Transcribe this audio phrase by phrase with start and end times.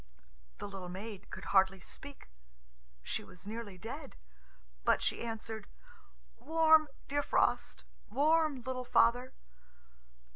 [0.57, 2.27] The little maid could hardly speak.
[3.03, 4.15] She was nearly dead,
[4.83, 5.67] but she answered,
[6.37, 9.33] "Warm, dear Frost; warm, little father."